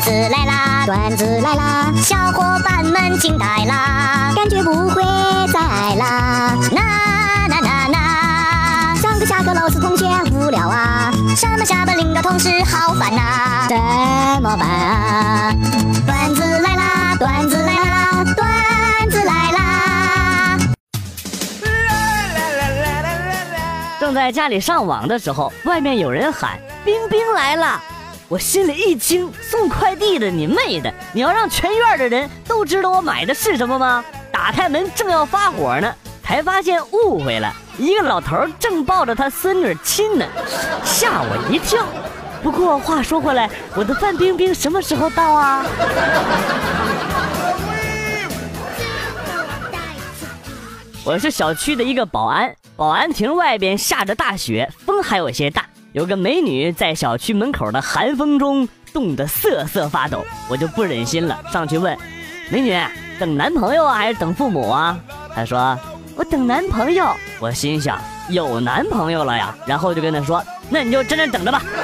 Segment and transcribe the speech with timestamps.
[0.00, 5.02] 子来啦，段子来啦，小伙伴们惊呆啦，感觉不会
[5.52, 6.54] 再爱啦。
[6.72, 6.80] 那
[7.48, 13.76] 那那那，上课下课老师同学无聊啊，上班下班领导同事好烦呐，怎
[14.42, 15.52] 么办啊？
[16.06, 20.58] 段子来啦，段子来啦，段子来啦。
[24.00, 27.82] 正在家里上网的时候，外面有人喊“冰冰来了”，
[28.28, 30.92] 我心里一惊，送快递的你妹的！
[31.14, 34.04] 你要让全院的人都知道我买的是什么吗？
[34.30, 35.90] 打开门正要发火呢，
[36.22, 40.26] 才发现误会了，一个老头正抱着他孙女亲呢，
[40.84, 41.86] 吓我一跳。
[42.42, 45.64] 不过话说回来，我的范冰冰什么时候到啊？
[51.02, 55.64] 我是小区的一个保安，保安亭外边下着大雪，风还有些大。
[55.98, 61.98] 有个美女在小区门口的寒风中冻得瑟瑟发抖，我就不忍心了，上去问
[62.50, 62.72] ：“美女，
[63.18, 64.96] 等男朋友还是等父母啊？”
[65.34, 65.76] 她说
[66.14, 67.04] ：“我等男朋友。”
[67.42, 70.40] 我心想：有男朋友了呀，然后就跟她说
[70.70, 71.60] ：“那你就真的等着吧。”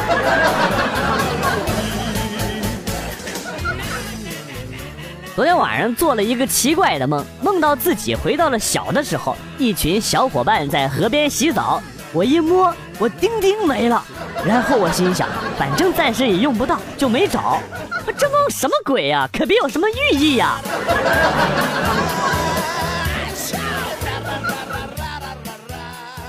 [5.34, 11.82] 昨天晚上做了一个奇怪的梦，梦到自己回到了小的时候，一群小伙伴在河边洗澡。
[12.12, 14.02] 我一摸，我钉钉没了。
[14.44, 15.28] 然后我心想，
[15.58, 17.58] 反正暂时也用不到，就没找。
[18.16, 19.28] 这梦什么鬼呀？
[19.32, 20.58] 可别有什么寓意呀！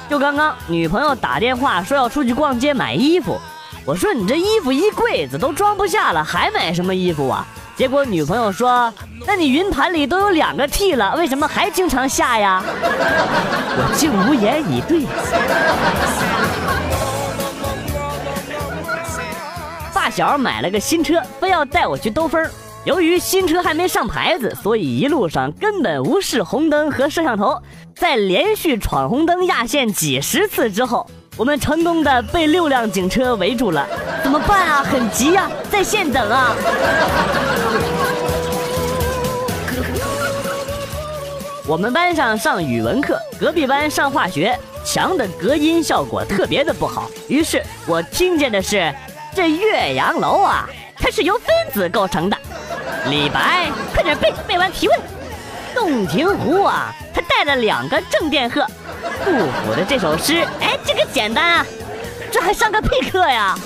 [0.10, 3.38] 就刚刚，女朋友打电话说要出去逛街买衣服，
[3.84, 7.46] 我说你这衣服一柜子都装不下了，还买什么衣服啊？
[7.76, 8.94] 结果女朋友说
[9.28, 12.64] ：“那你云盘里都有两个 T 了，为什么还经常下呀？”
[13.78, 15.06] 我竟无言以对。
[20.06, 22.48] 大小买了个新车，非要带我去兜风。
[22.84, 27.60] 由于新车还没上牌子，所以一路上根本无视红灯和摄像头。
[27.96, 33.88] 在连续闯红灯压线几十次之后，我们成功的被六辆警车围住了。
[34.24, 34.84] 怎么办啊？
[34.84, 36.56] 很急呀，在线等啊。
[41.66, 44.56] 我们班上上语文课，隔壁班上化学，
[44.86, 47.10] 墙的隔音效果特别的不好。
[47.28, 48.94] 于是我听见的是，
[49.36, 50.66] 这岳阳楼啊，
[50.96, 52.38] 它是由分子构成的。
[53.10, 54.98] 李白，快点背，背完提问。
[55.76, 58.66] 洞庭湖啊，它带了两个正电荷。
[59.26, 61.66] 杜甫的这首诗，哎，这个简单啊，
[62.32, 63.60] 这还上个屁课呀？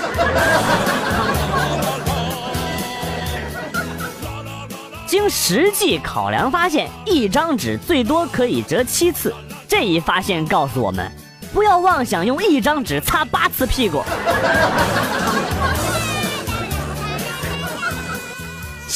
[5.05, 9.31] 经实际考量发现，一张纸最多可以折七次。
[9.67, 11.11] 这一发现告诉我们，
[11.53, 14.03] 不要妄想用一张纸擦八次屁股。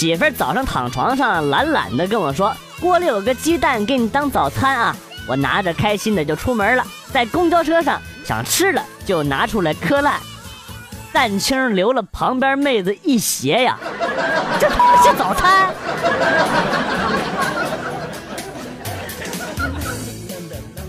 [0.03, 4.93] 媳妇儿早上躺床上懒懒的跟我说：“锅里有个鸡蛋，给你当早餐啊。”
[5.29, 10.19] 我拿着开心的就出门了，在公交车上想吃了就拿出来磕烂，
[11.13, 13.79] 蛋清流了旁边妹子一鞋呀。
[14.59, 15.73] 这他妈是早餐。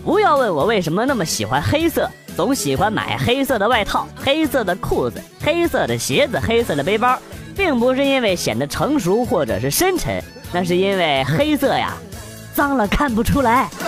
[0.04, 7.16] 不要问我为什么那么喜欢黑色，总喜欢买黑色的外套、黑色的裤子、黑色的鞋子、黑色的背包，
[7.56, 10.22] 并不是因为显得成熟或者是深沉，
[10.52, 11.92] 那是因为黑色呀，
[12.54, 13.68] 脏了看不出来。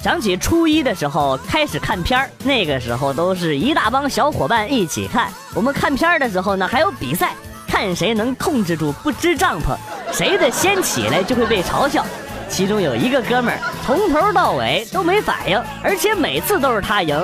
[0.00, 5.28] 想起初一的时候开始看片儿，那个时候都是一大帮小伙伴一起看。
[5.52, 7.32] 我们看片儿的时候呢，还有比赛，
[7.66, 9.76] 看谁能控制住不支帐篷，
[10.12, 12.06] 谁的先起来就会被嘲笑。
[12.48, 17.20] 其中有一个哥们儿从头到尾都没反应，而且每次都是他赢。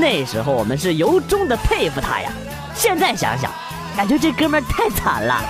[0.00, 2.30] 那时候我们是由衷的佩服他呀。
[2.74, 3.50] 现在想想，
[3.96, 5.42] 感觉这哥们儿太惨了。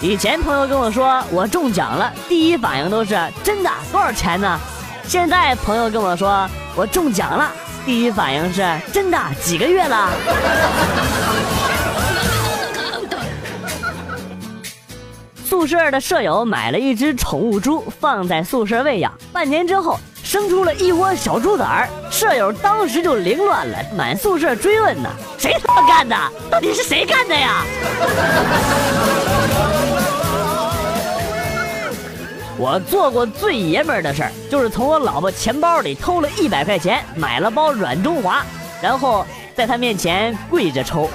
[0.00, 4.58] 以前朋友跟我说我中奖了，第一反应都是真的，多少钱呢？
[5.06, 7.50] 现在朋友跟我说我中奖了，
[7.84, 8.62] 第一反应是
[8.92, 10.10] 真的，几个月了？
[15.48, 25.08] 宿舍的舍友买了一只宠物猪，放在宿舍喂养，半年之后生出了一窝小猪崽儿，舍友当时就凌乱了，满宿舍追问呢，
[25.38, 26.14] 谁他妈干的？
[26.50, 27.64] 到底是谁干的呀？
[32.58, 38.44] 我做过最爷们儿的事儿，就是从我老婆钱包里偷了一百块钱，买了包软中华，
[38.82, 39.24] 然后
[39.56, 41.08] 在她面前跪着抽。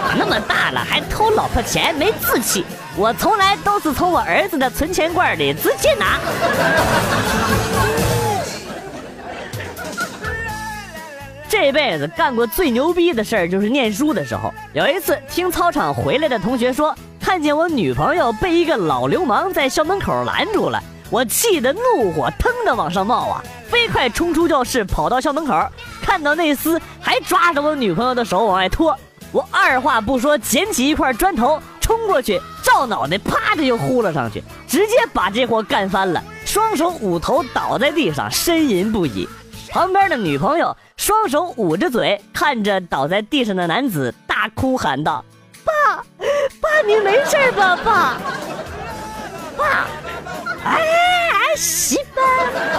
[0.00, 2.64] 长那么大了还偷老婆钱，没志气！
[2.96, 6.18] 我从来都是从我儿子的存钱罐里直接拿。
[11.48, 25.54] 这辈子干过最牛逼的事儿就是念书的时候，有一次听操场回来的同学说，看见我女朋友被一个老流氓在校门口拦住了，我气得怒火腾的往上冒啊，飞快冲出教室，跑到校门口，
[26.00, 28.98] 看到那厮还抓着我女朋友的手往外拖，
[29.32, 39.26] 我二话不说，捡起一块砖头冲过去，照脑袋啪的就呼了上去，直接把这货干翻了，双手捂头倒在地上呻吟不已。
[39.70, 45.24] 旁边的女朋友双手捂着嘴，看着倒在地上的男子，大哭喊道
[45.64, 45.72] ：“爸，
[46.60, 47.74] 爸，你没事吧？
[47.82, 48.18] 爸，
[49.56, 49.86] 爸，
[50.62, 52.20] 哎，媳妇，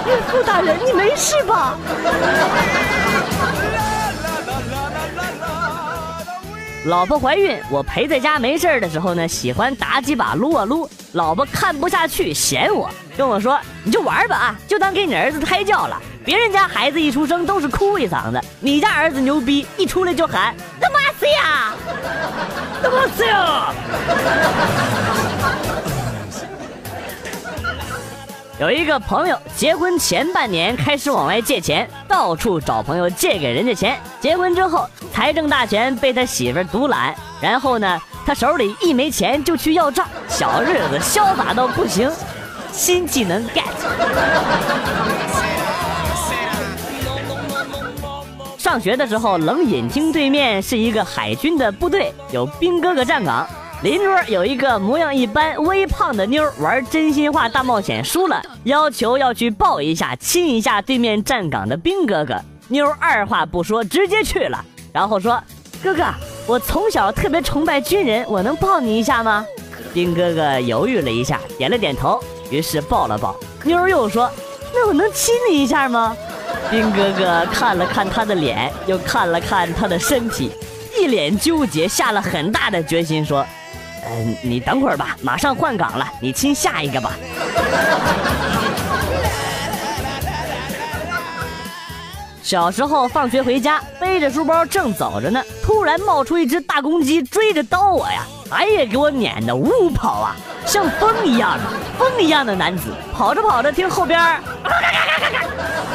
[0.07, 1.75] 孕妇大人，你没事吧？”
[6.85, 10.89] 老婆怀孕，我陪在家没事的时候呢，喜欢打几把撸啊撸。
[11.13, 21.73] 老婆看不下去，嫌我，跟我说：“你就玩吧啊，就当给你儿子胎教了。”别人家孩子一出生都是哭一嗓子，你家儿子牛逼，一出来就喊他妈死呀，
[22.81, 23.73] 他妈死呀！
[28.59, 33.99] 有一个朋友结婚前半年开始往外借钱，到处找朋友借给人家钱。
[34.21, 42.11] 结婚之后，财政大权被他媳妇独揽，然后呢，他手里一没钱就去要账，小日子潇洒到不行。
[42.71, 43.63] 新技能 get。
[48.59, 53.47] 上学的时候，冷饮厅对面是一个海军的部队，有兵哥哥站岗。
[53.83, 62.39] 邻桌有一个模样一般、微胖的妞玩真心话大冒险输了，要求要去抱一下、亲一下对面站岗的兵哥哥。
[62.69, 64.63] 妞二话不说直接去了，
[64.93, 65.37] 然后说
[65.83, 66.05] ：“哥哥，
[66.47, 69.45] 我从小特别崇拜军人，我能抱你一下吗？”
[69.93, 73.35] 兵哥哥犹豫了一下，点了点头，于是抱了抱。
[73.65, 74.31] 妞又说
[74.73, 76.15] ：“那我能亲你一下吗？”
[76.71, 80.53] 兵哥哥看了看他的脸，又看了看他的身体，
[80.97, 83.45] 一脸纠结，下了很大的决心说
[84.09, 87.11] ：“嗯，你等会儿吧，马上换岗了，你亲下一个吧。”
[92.43, 98.25] 小时候放学回家，背着书包正走着呢，突然冒出一只大公鸡，追着叨我呀！
[98.51, 101.63] 哎呀，给我撵的呜跑啊，像风一样的
[101.97, 104.19] 风一样的男子，跑着跑着，听后边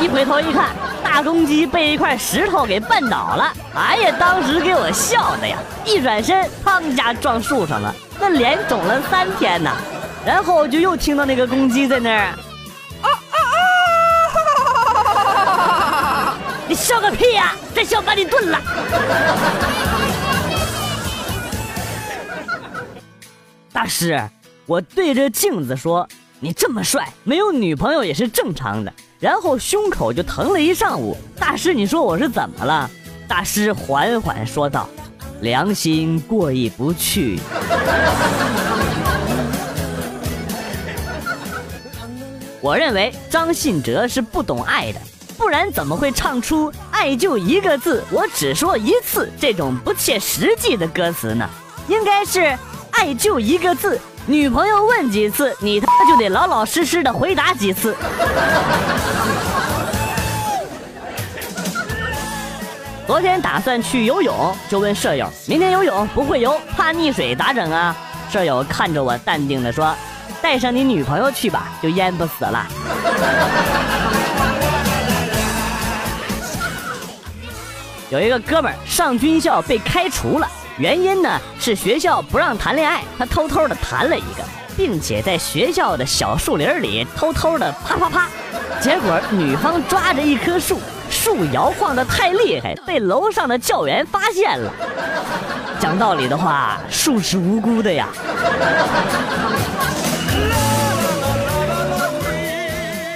[0.01, 0.71] 一回头一看，
[1.03, 3.53] 大公鸡被一块石头给绊倒了。
[3.75, 5.59] 哎呀，当时给我笑的呀！
[5.85, 9.71] 一转身，砰一下撞树上了，那脸肿了三天呢。
[10.25, 12.27] 然后就又听到那个公鸡在那儿。
[13.03, 13.37] 啊啊
[16.29, 16.35] 啊
[16.69, 17.55] 你笑个屁呀！
[17.75, 18.61] 再笑把你炖了。
[23.73, 24.21] 大师，
[24.69, 26.07] 我对着镜子说
[26.41, 31.17] ：“你这么帅，没有女朋友也是正常的。”然后胸口就疼了一上午。
[31.39, 32.91] 大师，你说我是怎么了？
[33.27, 34.87] 大师缓缓说道
[35.41, 37.41] ：“良心过意不去。
[42.61, 45.01] ”我认为张信哲是不懂爱的。
[45.39, 51.49] 不然怎么会唱出“爱就一个字，我只说一次”这种不切实际的歌词呢？
[51.89, 52.55] 应该是
[52.93, 53.99] “爱就一个字，
[54.29, 57.97] 女朋友问几次，你他妈就得老老实实的回答几次。”
[63.07, 67.97] 昨天打算去游泳，就问舍友：“明天游泳不会游，怕溺水咋整啊？”
[68.31, 69.97] 舍友看着我，淡定的说
[70.43, 72.67] ：“带上你女朋友去吧，就淹不死了。”
[78.11, 80.47] 有一个哥们儿上军校被开除了，
[80.79, 84.45] 原因呢是学校不让谈恋爱，他偷偷的谈了一个，
[84.77, 88.29] 并且在学校的小树林里偷偷的啪啪啪，
[88.81, 90.79] 结果女方抓着一棵树，
[91.11, 94.73] 树摇晃的太厉害，被楼上的教员发现了。
[95.81, 98.07] 讲道理的话，树是无辜的呀。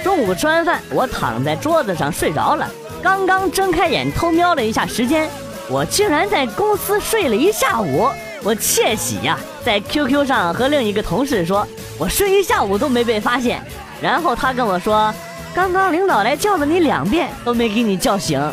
[0.03, 2.69] 中午吃完饭，我躺在桌子上睡着了。
[3.01, 5.29] 刚刚睁开眼偷瞄了一下时间，
[5.73, 8.07] 我竟然在公司睡了一下午，
[8.43, 9.39] 我窃喜呀！
[9.65, 13.59] 在 QQ 上和另一个同事说，我睡一下午都没被发现。
[13.99, 15.11] 然后他跟我说，
[15.51, 18.39] 刚刚领导来叫了你两遍，都没给你叫醒。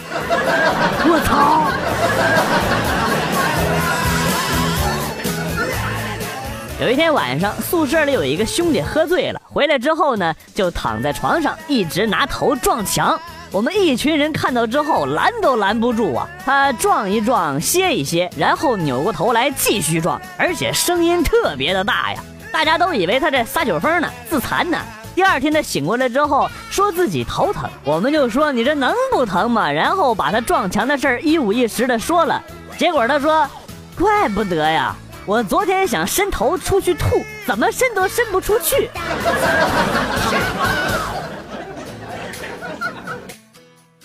[1.04, 1.66] 我操！
[6.82, 13.20] 有一天晚上，宿舍里有一个兄弟喝醉了，回来之后呢，就躺在床上，一直拿头撞墙。
[13.52, 16.28] 我们一群人看到之后拦都拦不住啊！
[16.44, 22.22] 他撞一撞，歇一歇，然后扭过头来继续撞，而且声音特别的大呀！
[22.52, 24.78] 大家都以为他在撒酒疯呢，自残呢。
[25.16, 29.68] 第二天他醒过来之后，说自己头疼，我们就说你这能不疼吗？
[29.68, 32.40] 然后把他撞墙的事儿一五一十的说了。
[32.78, 33.44] 结果他说，
[33.98, 34.94] 怪不得呀，
[35.26, 38.88] 我昨天想伸头出去吐，怎么伸都伸不出去。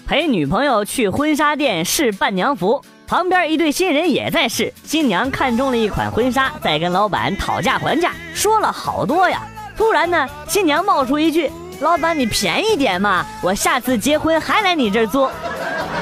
[0.07, 4.71] 陪女朋友去婚纱店试伴娘服，旁边一对新人也在试。
[4.83, 9.41] 新娘看中了一款婚纱，在跟老板讨价还价，说了好多呀。
[9.75, 15.31] 突然呢，新娘冒出一句：“老板，你便宜点嘛，我下次结婚还来你这儿做。”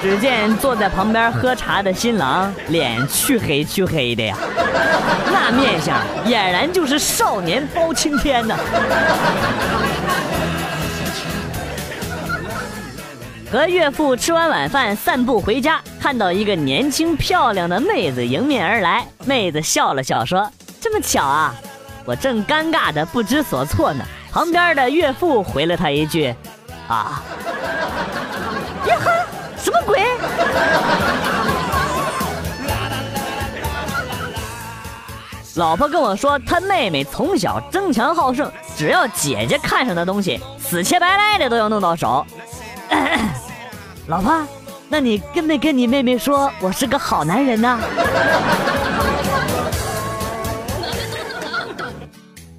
[0.02, 4.36] 只见坐在旁边喝茶的新郎脸黢黑黢黑的呀，
[5.32, 8.58] 那面相俨然就是少年包青天呐。
[13.54, 19.06] 和岳父吃完晚饭，散步回家，看到一个年轻漂亮的妹子迎面而来。
[19.26, 21.54] 妹子笑了笑说：“这么巧啊！”
[22.04, 26.34] 我正尴尬的不知所措呢，旁边的岳父回了他一句
[26.90, 27.22] ：“啊，
[28.88, 29.12] 呀哈，
[29.56, 30.02] 什么鬼？”
[35.58, 42.26] 老婆跟我说，她妹妹从小争强好胜，只要姐姐看上的东西，死乞白赖的都要弄到手。
[44.08, 44.46] 老婆，
[44.90, 47.80] 那你跟没跟你妹妹说我是个好男人呢？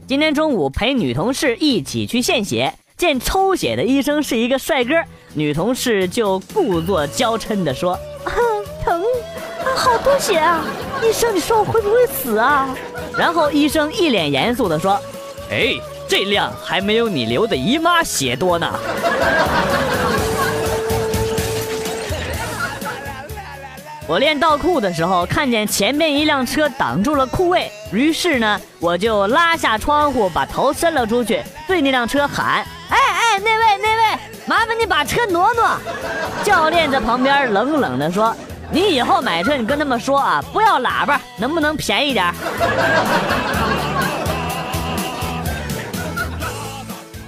[0.06, 4.94] 今天中午陪女同事一起去献血，见抽血的医生是一个帅哥，
[5.34, 7.98] 女同事就故作娇嗔的说
[8.82, 10.64] ：“疼，啊好多血啊！
[11.02, 12.74] 医生，你说我会不会死啊？”
[13.18, 14.98] 然后医生一脸严肃的说
[15.52, 15.74] ：“哎，
[16.08, 18.66] 这量还没有你流的姨妈血多呢。”
[24.06, 35.64] 我练倒库的时候，看见前面一辆车挡住了库位，于是呢，我就拉下窗户，把头伸了出去，对那辆车喊：“哎哎，那位那位，麻烦你把车挪挪。”
[36.44, 38.36] 教练在旁边冷冷地说
[38.70, 42.30] ：“你以后买车，你跟他们说啊，不要喇叭，能不能便宜点？”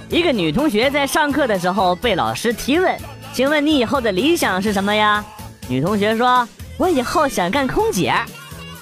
[0.09, 2.95] 一个女同学在上课的时候被老师提问
[3.33, 5.25] ：“请问你以后的理想是什么呀？”
[5.67, 6.47] 女同学说。
[6.77, 8.13] 我以后想干空姐，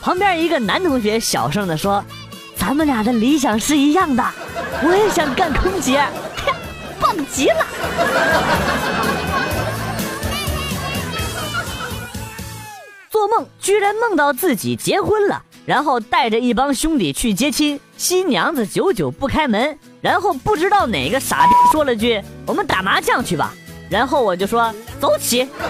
[0.01, 2.03] 旁边一个男同学小声的说
[2.57, 4.23] ：“咱们俩的理想是一样的，
[4.83, 6.05] 我也想干空姐，
[6.99, 7.65] 棒极了。
[13.09, 23.53] ”做梦居然梦到自己结婚了，然后带着一帮兄弟去接亲，新娘子久久不开门，然后不知道哪个傻逼说了句：“我们打麻将去吧。”
[23.89, 25.47] 然后我就说：“走起。”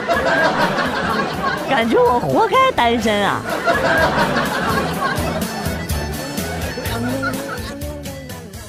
[1.69, 3.41] 感觉我活该单身啊！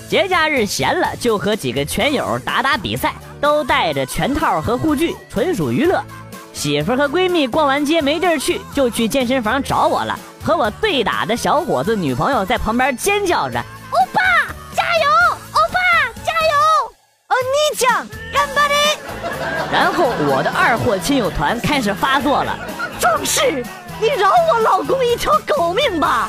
[0.08, 6.02] 节假日闲了就和几个拳友打打比赛，都带着拳套和护具，纯属娱乐。
[6.52, 10.18] 媳妇和闺蜜逛完街没地儿去，就去健身房找我了。
[10.42, 13.58] 和我对打的小伙子女朋友在旁边尖叫着
[13.90, 14.22] ：“欧巴
[14.74, 15.36] 加油！
[15.52, 15.78] 欧巴
[16.24, 16.54] 加油！
[17.28, 18.74] 哦，你讲干巴的！”
[19.72, 22.56] 然后我的二货亲友团开始发作了。
[23.06, 23.64] 壮士，
[24.00, 26.28] 你饶我老公一条狗命吧！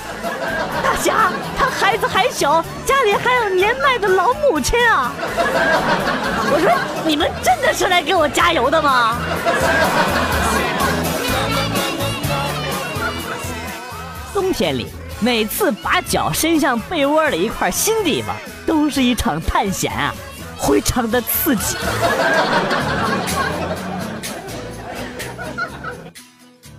[0.83, 5.11] 大侠，他孩子还小，家里还有年迈的老母亲啊！
[6.51, 6.71] 我说，
[7.03, 9.17] 你们真的是来给我加油的吗？
[14.31, 14.87] 冬天里，
[15.19, 18.35] 每次把脚伸向被窝的一块新地方，
[18.67, 20.13] 都是一场探险啊，
[20.61, 21.75] 非常的刺激。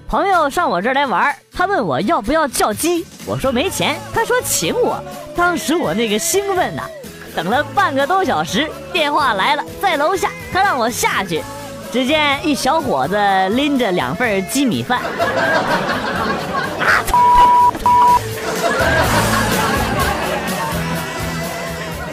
[0.08, 4.98] 朋友上我这儿来玩，他问我要不要叫鸡，我说没钱，他说请我。
[5.36, 6.84] 当时我那个兴奋呐，
[7.36, 11.42] 等了半个多小时，电话来了，在楼下，他让我下去。
[11.92, 13.16] 只见一小伙子
[13.50, 15.02] 拎着两份鸡米饭，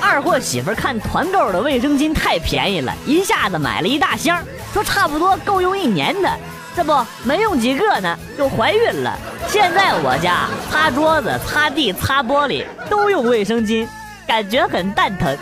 [0.02, 6.30] 二货媳妇看团购的卫生巾太便宜了，一下子买了一大箱，说差不多够用一年的。
[6.76, 9.18] 这不没用几个呢，就怀孕了。
[9.48, 13.88] 现在我家擦桌子、擦地、擦玻璃都用卫生巾，
[14.28, 15.38] 感觉很蛋疼。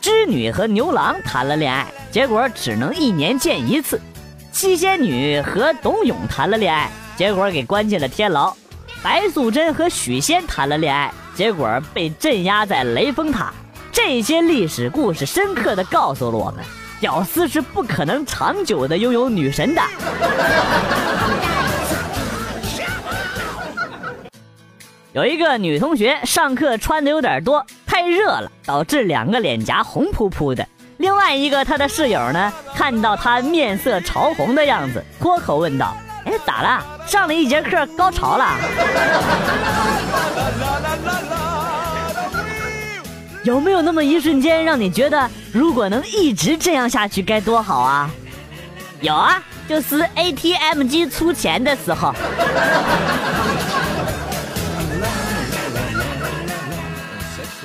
[0.00, 3.98] 织女和牛郎谈了恋爱，结果只能一年见一次。
[4.52, 8.54] 七仙女和董永谈了恋爱，结果给关进了天牢。
[9.02, 13.54] 白素贞和许仙谈了恋爱，结果被镇压在雷峰塔。
[13.92, 16.64] 这些历史故事深刻的告诉了我们，
[16.98, 19.82] 屌丝是不可能长久的拥有女神的。
[25.12, 30.66] 有一个女同学上课穿的有点多，太热了，导致两个脸颊红扑扑的。
[30.96, 35.94] 另外一个她的室友呢，看到她面色潮红的样子，脱口问道
[36.24, 36.82] ：“哎，咋了？
[37.06, 38.56] 上了一节课高潮了？”
[43.44, 48.08] 有没有那么一瞬间让你觉得，如果能一直这样下去该多好啊？
[49.00, 52.14] 有啊，就是 ATM 机出钱的时候。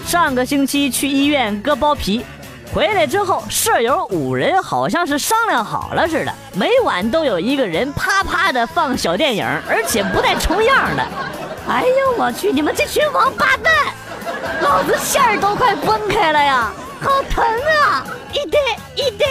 [0.03, 2.25] 上个星期去医院割包皮，
[2.73, 11.05] 回来之后，舍友五人好像是商量好了似的，每晚都有一个人啪啪的放小电影，而且不带重样的。
[11.69, 13.73] 哎呦我去，你们这群王八蛋！
[14.61, 18.05] 老子线儿都快崩开了呀，好疼啊！
[18.33, 18.59] 一堆
[18.95, 19.27] 一堆。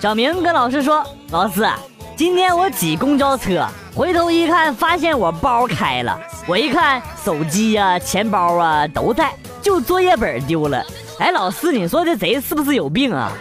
[0.00, 1.66] 小明跟老师说：“老师，
[2.14, 6.18] 今天我挤公交车，回头一看，发现我包开了。
[6.46, 9.32] 我一看，手机呀、钱包啊都在，
[9.62, 10.84] 就作业本丢了。
[11.18, 13.32] 哎，老师，你说这贼是不是有病啊？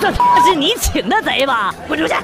[0.00, 0.12] 这
[0.44, 1.74] 是你请的贼吧？
[1.88, 2.14] 滚出去！”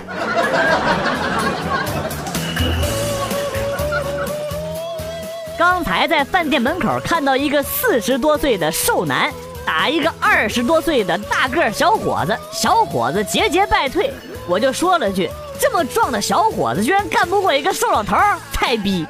[5.56, 9.32] 刚才在饭店门口看到一个四十多岁的瘦男
[9.64, 14.12] 打一个二十多岁的大个小伙子，小伙子节节败退，
[14.48, 15.30] 我就说了句
[15.60, 18.16] ：“这么壮的小伙子居然干不过一个瘦老头，
[18.52, 19.06] 菜逼！”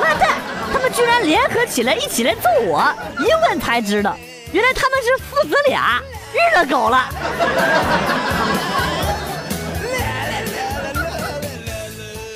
[0.00, 0.38] 妈蛋，
[0.72, 2.82] 他们居然联合起来一起来揍我！
[3.18, 4.16] 一问才知道，
[4.52, 6.00] 原来他们是父子俩，
[6.32, 7.08] 日了狗了。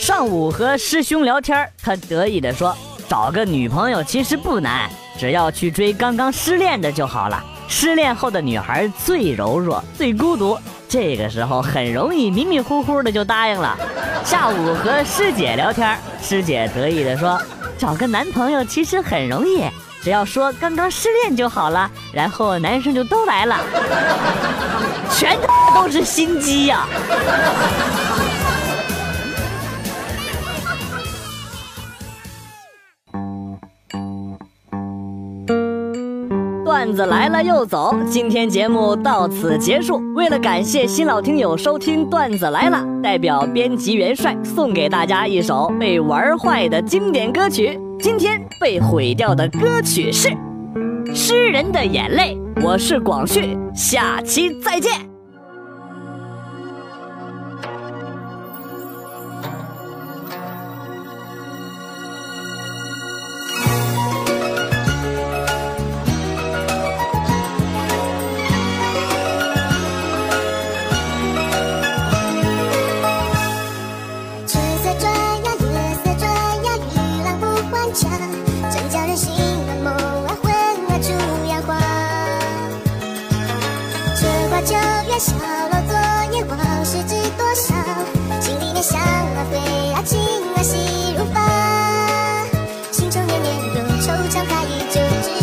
[0.00, 2.76] 上午和师兄聊天，他得意地说。
[3.08, 7.42] 找个女朋友其实不难，只要去追刚刚失恋的就好了。
[7.68, 10.58] 失恋后的女孩最柔弱、最孤独，
[10.88, 13.76] 这个时候很容易迷迷糊糊的就答应了。
[14.24, 17.40] 下午和师姐聊天，师姐得意的说
[17.78, 19.64] ：“找个男朋友其实很容易，
[20.02, 23.56] 只要说刚刚失恋就好了，然后男生就都来了。”
[25.10, 25.36] 全
[25.74, 26.86] 都是心机呀！
[36.76, 39.98] 段子来了又走，今天节目到此结束。
[40.14, 47.80] 为了感谢新老听友收听段子来了，代表编辑元帅送给大家一首被玩坏的经典歌曲。
[47.98, 50.28] 今天被毁掉的歌曲是
[51.14, 52.36] 《诗人的眼泪》。
[52.62, 55.15] 我是广旭，下期再见。
[95.08, 95.35] Thank.